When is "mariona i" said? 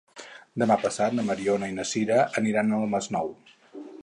1.29-1.75